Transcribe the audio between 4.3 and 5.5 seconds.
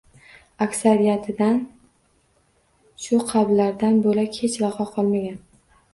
hech vaqo qolmagan.